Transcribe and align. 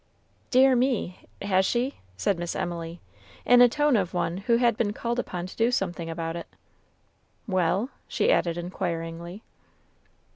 "Dear 0.49 0.75
me! 0.75 1.19
has 1.43 1.63
she?" 1.63 1.97
said 2.17 2.39
Miss 2.39 2.55
Emily, 2.55 2.99
in 3.45 3.61
a 3.61 3.69
tone 3.69 3.95
of 3.95 4.15
one 4.15 4.37
who 4.37 4.57
had 4.57 4.75
been 4.75 4.93
called 4.93 5.19
upon 5.19 5.45
to 5.45 5.55
do 5.55 5.69
something 5.69 6.09
about 6.09 6.35
it. 6.35 6.47
"Well?" 7.47 7.91
she 8.07 8.31
added, 8.31 8.57
inquiringly. 8.57 9.43